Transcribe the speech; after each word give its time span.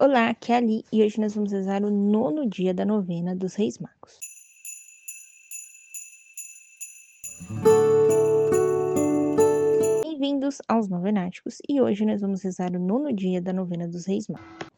Olá, 0.00 0.28
aqui 0.28 0.52
é 0.52 0.56
Ali 0.56 0.84
e 0.92 1.02
hoje 1.02 1.20
nós 1.20 1.34
vamos 1.34 1.50
rezar 1.50 1.82
o 1.82 1.90
nono 1.90 2.48
dia 2.48 2.72
da 2.72 2.84
novena 2.84 3.34
dos 3.34 3.56
Reis 3.56 3.78
Magos. 3.78 4.20
Bem-vindos 10.04 10.62
aos 10.68 10.88
Novenáticos 10.88 11.58
e 11.68 11.80
hoje 11.80 12.06
nós 12.06 12.20
vamos 12.20 12.44
rezar 12.44 12.76
o 12.76 12.78
nono 12.78 13.12
dia 13.12 13.42
da 13.42 13.52
novena 13.52 13.88
dos 13.88 14.06
Reis 14.06 14.28
Magos. 14.28 14.68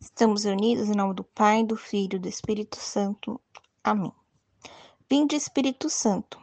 Estamos 0.00 0.44
reunidos 0.44 0.88
em 0.88 0.96
nome 0.96 1.12
do 1.12 1.24
Pai, 1.24 1.62
do 1.62 1.76
Filho 1.76 2.16
e 2.16 2.18
do 2.18 2.28
Espírito 2.28 2.76
Santo. 2.76 3.38
Amém. 3.84 4.12
Vinde, 5.10 5.36
Espírito 5.36 5.90
Santo, 5.90 6.40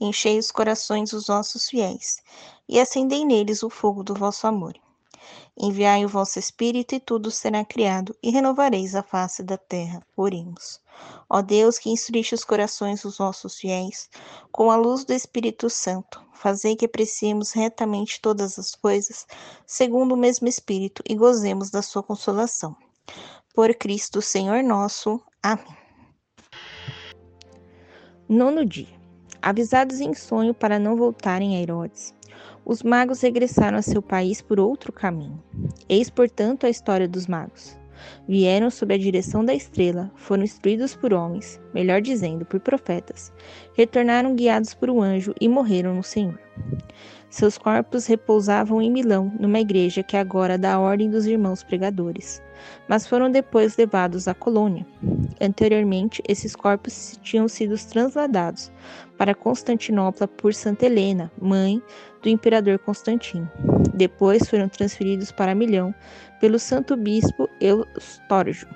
enchei 0.00 0.40
os 0.40 0.50
corações 0.50 1.12
dos 1.12 1.28
vossos 1.28 1.68
fiéis 1.68 2.20
e 2.68 2.80
acendei 2.80 3.24
neles 3.24 3.62
o 3.62 3.70
fogo 3.70 4.02
do 4.02 4.12
vosso 4.12 4.44
amor. 4.44 4.74
Enviai 5.58 6.04
o 6.04 6.08
vosso 6.08 6.38
Espírito 6.38 6.94
e 6.94 7.00
tudo 7.00 7.30
será 7.30 7.64
criado, 7.64 8.16
e 8.22 8.30
renovareis 8.30 8.94
a 8.94 9.02
face 9.02 9.42
da 9.42 9.58
terra. 9.58 10.02
Oremos. 10.16 10.80
Ó 11.28 11.42
Deus, 11.42 11.78
que 11.78 11.90
instruiste 11.90 12.34
os 12.34 12.44
corações 12.44 13.02
dos 13.02 13.18
vossos 13.18 13.56
fiéis, 13.56 14.08
com 14.50 14.70
a 14.70 14.76
luz 14.76 15.04
do 15.04 15.12
Espírito 15.12 15.68
Santo, 15.68 16.24
fazei 16.32 16.74
que 16.74 16.86
apreciemos 16.86 17.52
retamente 17.52 18.20
todas 18.20 18.58
as 18.58 18.74
coisas, 18.74 19.26
segundo 19.66 20.14
o 20.14 20.16
mesmo 20.16 20.48
Espírito, 20.48 21.02
e 21.08 21.14
gozemos 21.14 21.70
da 21.70 21.82
sua 21.82 22.02
consolação. 22.02 22.74
Por 23.54 23.74
Cristo, 23.74 24.22
Senhor 24.22 24.62
nosso. 24.62 25.20
Amém. 25.42 25.76
Nono 28.28 28.64
dia. 28.64 29.01
Avisados 29.44 30.00
em 30.00 30.14
sonho 30.14 30.54
para 30.54 30.78
não 30.78 30.94
voltarem 30.94 31.56
a 31.56 31.60
Herodes, 31.60 32.14
os 32.64 32.80
magos 32.80 33.20
regressaram 33.22 33.76
a 33.76 33.82
seu 33.82 34.00
país 34.00 34.40
por 34.40 34.60
outro 34.60 34.92
caminho. 34.92 35.42
Eis, 35.88 36.08
portanto, 36.08 36.64
a 36.64 36.70
história 36.70 37.08
dos 37.08 37.26
magos. 37.26 37.76
Vieram 38.28 38.70
sob 38.70 38.94
a 38.94 38.98
direção 38.98 39.44
da 39.44 39.52
estrela, 39.52 40.12
foram 40.14 40.44
instruídos 40.44 40.94
por 40.94 41.12
homens, 41.12 41.60
melhor 41.74 42.00
dizendo, 42.00 42.44
por 42.44 42.60
profetas, 42.60 43.32
retornaram 43.74 44.36
guiados 44.36 44.74
por 44.74 44.88
um 44.88 45.02
anjo 45.02 45.34
e 45.40 45.48
morreram 45.48 45.92
no 45.92 46.04
Senhor. 46.04 46.38
Seus 47.28 47.58
corpos 47.58 48.06
repousavam 48.06 48.80
em 48.80 48.92
Milão, 48.92 49.32
numa 49.40 49.58
igreja 49.58 50.04
que 50.04 50.16
agora 50.16 50.56
dá 50.56 50.78
ordem 50.78 51.10
dos 51.10 51.26
irmãos 51.26 51.64
pregadores, 51.64 52.40
mas 52.86 53.08
foram 53.08 53.28
depois 53.28 53.76
levados 53.76 54.28
à 54.28 54.34
colônia. 54.34 54.86
Anteriormente, 55.40 56.22
esses 56.28 56.54
corpos 56.54 57.18
tinham 57.22 57.48
sido 57.48 57.76
transladados 57.76 58.70
para 59.16 59.34
Constantinopla 59.34 60.26
por 60.26 60.54
Santa 60.54 60.86
Helena, 60.86 61.30
mãe 61.40 61.82
do 62.22 62.28
imperador 62.28 62.78
Constantino. 62.78 63.50
Depois 63.94 64.48
foram 64.48 64.68
transferidos 64.68 65.30
para 65.30 65.54
Milhão 65.54 65.94
pelo 66.40 66.58
santo 66.58 66.96
bispo 66.96 67.48
Eustorgio. 67.60 68.68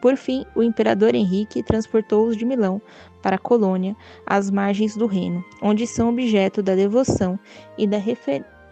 Por 0.00 0.16
fim, 0.16 0.46
o 0.54 0.62
imperador 0.62 1.14
Henrique 1.14 1.62
transportou-os 1.62 2.36
de 2.36 2.44
Milão 2.44 2.80
para 3.22 3.36
a 3.36 3.38
colônia, 3.38 3.94
às 4.24 4.50
margens 4.50 4.96
do 4.96 5.06
Reno, 5.06 5.44
onde 5.60 5.86
são 5.86 6.08
objeto 6.08 6.62
da 6.62 6.74
devoção 6.74 7.38
e 7.76 7.86
da 7.86 7.98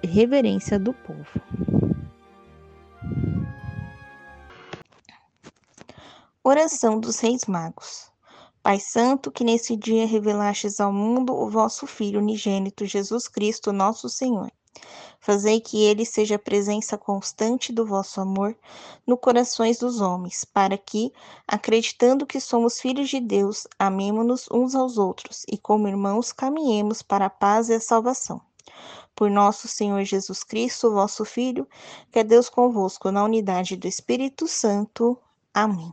reverência 0.02 0.78
do 0.78 0.95
povo. 0.95 1.77
Oração 6.44 7.00
dos 7.00 7.19
Reis 7.19 7.47
Magos. 7.47 8.12
Pai 8.62 8.78
Santo, 8.78 9.31
que 9.31 9.42
nesse 9.42 9.77
dia 9.77 10.06
revelastes 10.06 10.78
ao 10.78 10.92
mundo 10.92 11.34
o 11.34 11.50
vosso 11.50 11.84
Filho 11.84 12.20
unigênito 12.20 12.86
Jesus 12.86 13.27
Cristo, 13.27 13.72
nosso 13.72 14.08
Senhor. 14.08 14.50
Fazei 15.20 15.61
que 15.61 15.83
ele 15.83 16.06
seja 16.06 16.36
a 16.36 16.39
presença 16.39 16.97
constante 16.97 17.72
do 17.72 17.84
vosso 17.84 18.20
amor 18.20 18.56
no 19.05 19.19
corações 19.19 19.78
dos 19.78 20.00
homens, 20.00 20.45
para 20.45 20.78
que, 20.78 21.12
acreditando 21.47 22.25
que 22.25 22.41
somos 22.41 22.80
filhos 22.80 23.08
de 23.11 23.19
Deus, 23.20 23.67
amemo-nos 23.77 24.47
uns 24.50 24.77
aos 24.77 24.97
outros 24.97 25.45
e, 25.48 25.58
como 25.58 25.89
irmãos, 25.89 26.33
caminhemos 26.33 27.02
para 27.02 27.27
a 27.27 27.30
paz 27.30 27.68
e 27.68 27.74
a 27.74 27.80
salvação. 27.80 28.41
Por 29.14 29.29
nosso 29.29 29.67
Senhor 29.67 30.05
Jesus 30.05 30.45
Cristo, 30.45 30.92
vosso 30.92 31.24
Filho, 31.24 31.68
que 32.12 32.20
é 32.20 32.24
Deus 32.24 32.48
convosco 32.48 33.11
na 33.11 33.24
unidade 33.24 33.77
do 33.77 33.89
Espírito 33.89 34.46
Santo. 34.46 35.18
Amém. 35.52 35.92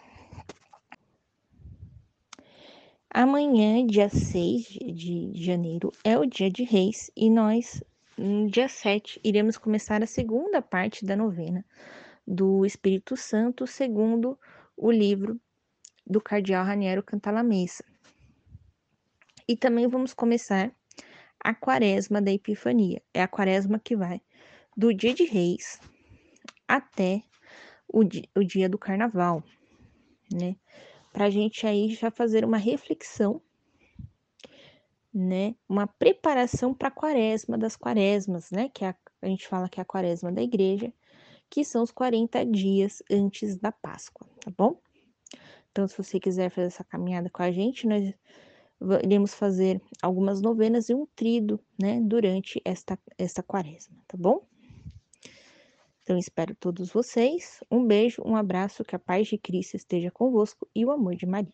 Amanhã, 3.13 3.85
dia 3.85 4.07
6 4.07 4.67
de 4.95 5.33
janeiro, 5.35 5.91
é 6.01 6.17
o 6.17 6.25
dia 6.25 6.49
de 6.49 6.63
Reis 6.63 7.11
e 7.13 7.29
nós 7.29 7.83
no 8.17 8.49
dia 8.49 8.69
7, 8.69 9.19
iremos 9.21 9.57
começar 9.57 10.01
a 10.01 10.07
segunda 10.07 10.61
parte 10.61 11.03
da 11.03 11.13
novena 11.15 11.65
do 12.25 12.65
Espírito 12.65 13.17
Santo, 13.17 13.67
segundo 13.67 14.39
o 14.77 14.89
livro 14.89 15.37
do 16.07 16.21
Cardeal 16.21 16.63
Raniero 16.63 17.03
Cantalamessa. 17.03 17.83
E 19.45 19.57
também 19.57 19.89
vamos 19.89 20.13
começar 20.13 20.71
a 21.37 21.53
quaresma 21.53 22.21
da 22.21 22.31
Epifania. 22.31 23.01
É 23.13 23.21
a 23.21 23.27
quaresma 23.27 23.77
que 23.77 23.93
vai 23.93 24.21
do 24.77 24.93
dia 24.93 25.13
de 25.13 25.25
Reis 25.25 25.81
até 26.65 27.23
o 27.89 28.05
dia, 28.05 28.29
o 28.33 28.43
dia 28.43 28.69
do 28.69 28.77
Carnaval, 28.77 29.43
né? 30.31 30.55
Para 31.11 31.25
a 31.25 31.29
gente 31.29 31.65
aí 31.67 31.93
já 31.93 32.09
fazer 32.09 32.45
uma 32.45 32.57
reflexão 32.57 33.41
né, 35.13 35.55
uma 35.67 35.87
preparação 35.87 36.73
para 36.73 36.87
a 36.87 36.91
quaresma 36.91 37.57
das 37.57 37.75
quaresmas, 37.75 38.49
né, 38.51 38.69
que 38.69 38.85
é 38.85 38.89
a, 38.89 38.95
a 39.21 39.27
gente 39.27 39.47
fala 39.47 39.67
que 39.67 39.79
é 39.79 39.83
a 39.83 39.85
quaresma 39.85 40.31
da 40.31 40.41
igreja, 40.41 40.91
que 41.49 41.65
são 41.65 41.83
os 41.83 41.91
40 41.91 42.45
dias 42.45 43.03
antes 43.11 43.57
da 43.57 43.71
Páscoa, 43.71 44.25
tá 44.39 44.51
bom? 44.57 44.79
Então, 45.71 45.87
se 45.87 45.97
você 45.97 46.19
quiser 46.19 46.49
fazer 46.49 46.67
essa 46.67 46.83
caminhada 46.83 47.29
com 47.29 47.43
a 47.43 47.51
gente, 47.51 47.87
nós 47.87 48.13
iremos 49.03 49.33
fazer 49.33 49.81
algumas 50.01 50.41
novenas 50.41 50.89
e 50.89 50.93
um 50.93 51.05
trido, 51.15 51.59
né, 51.79 51.99
durante 52.01 52.61
esta, 52.63 52.97
esta 53.17 53.43
quaresma, 53.43 53.97
tá 54.07 54.17
bom? 54.17 54.45
Então, 56.03 56.17
espero 56.17 56.55
todos 56.55 56.91
vocês. 56.91 57.59
Um 57.69 57.85
beijo, 57.85 58.21
um 58.25 58.35
abraço, 58.35 58.83
que 58.83 58.95
a 58.95 58.99
paz 58.99 59.27
de 59.27 59.37
Cristo 59.37 59.75
esteja 59.75 60.09
convosco 60.11 60.67
e 60.75 60.85
o 60.85 60.91
amor 60.91 61.15
de 61.15 61.25
Maria. 61.25 61.53